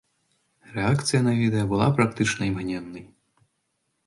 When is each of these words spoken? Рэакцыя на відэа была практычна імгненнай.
Рэакцыя 0.77 1.21
на 1.27 1.33
відэа 1.41 1.67
была 1.75 1.87
практычна 1.99 2.41
імгненнай. 2.51 3.05